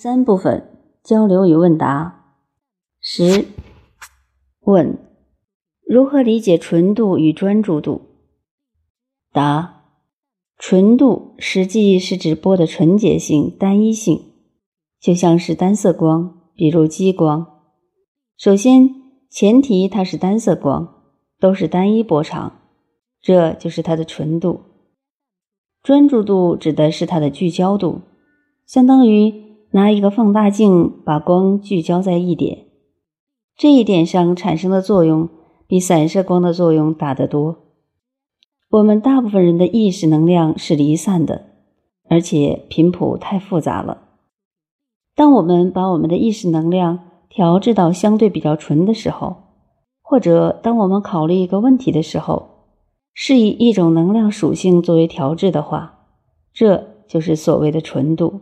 [0.00, 2.36] 三部分交流与问答。
[3.00, 3.46] 十
[4.60, 4.96] 问：
[5.84, 8.02] 如何理解纯度与专注度？
[9.32, 9.82] 答：
[10.56, 14.22] 纯度实际是指波的纯洁性、单一性，
[15.00, 17.44] 就像是单色光，比如激光。
[18.36, 18.94] 首先，
[19.28, 20.94] 前提它是单色光，
[21.40, 22.60] 都是单一波长，
[23.20, 24.60] 这就是它的纯度。
[25.82, 28.02] 专注度指的是它的聚焦度，
[28.64, 29.47] 相当于。
[29.70, 32.66] 拿一个放大镜把光聚焦在一点，
[33.56, 35.28] 这一点上产生的作用
[35.66, 37.56] 比散射光的作用大得多。
[38.70, 41.46] 我们大部分人的意识能量是离散的，
[42.08, 44.02] 而且频谱太复杂了。
[45.14, 49.36] 当我们把我们的意识能量调制到相对比较纯的时候，
[50.00, 52.48] 或者当我们考虑一个问题的时候，
[53.12, 56.06] 是以一种能量属性作为调制的话，
[56.54, 58.40] 这就是所谓的纯度。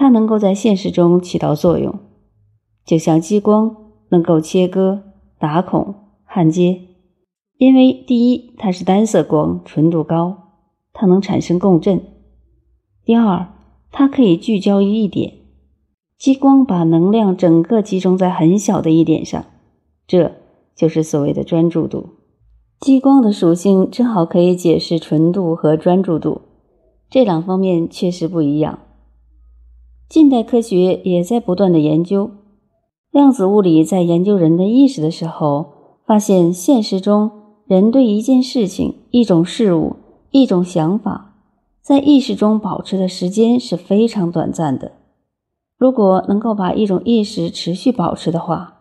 [0.00, 1.92] 它能够在现实中起到作用，
[2.86, 3.74] 就像激光
[4.10, 5.02] 能够切割、
[5.40, 5.92] 打孔、
[6.24, 6.82] 焊接。
[7.56, 10.36] 因为第一，它是单色光，纯度高，
[10.92, 11.98] 它能产生共振；
[13.04, 13.48] 第二，
[13.90, 15.32] 它可以聚焦于一点。
[16.16, 19.46] 激光把能量整个集中在很小的一点上，
[20.06, 20.30] 这
[20.76, 22.10] 就是所谓的专注度。
[22.78, 26.42] 激光的属性正好可以解释纯度和专注度，
[27.10, 28.78] 这两方面确实不一样。
[30.08, 32.30] 近代科学也在不断的研究
[33.10, 35.66] 量子物理，在研究人的意识的时候，
[36.06, 37.30] 发现现实中
[37.66, 39.96] 人对一件事情、一种事物、
[40.30, 41.34] 一种想法，
[41.82, 44.92] 在意识中保持的时间是非常短暂的。
[45.76, 48.78] 如果能够把一种意识持续保持的话，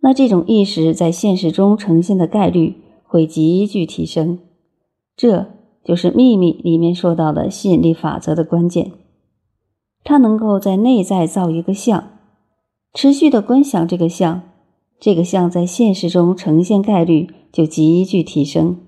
[0.00, 4.38] 那这种意识在现实中呈现的概率会急剧提升。
[5.14, 5.46] 这
[5.84, 8.92] 就是《秘密》里面说到的吸引力法则的关键。
[10.14, 12.12] 它能够在内在造一个像，
[12.92, 14.42] 持续的观想这个像，
[15.00, 18.78] 这个像在现实中呈现概率就急剧提升。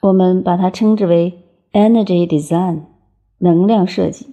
[0.00, 1.42] 我们把它称之为
[1.74, 2.84] energy design，
[3.40, 4.28] 能量设计，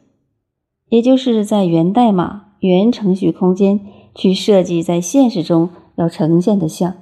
[0.88, 3.82] 也就是在源代码、源程序空间
[4.16, 6.94] 去设计在现实中要呈现的像，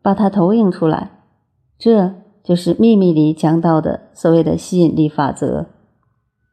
[0.00, 1.10] 把它投影出来。
[1.76, 2.14] 这
[2.44, 5.66] 就是秘密里讲到的所谓的吸引力法则。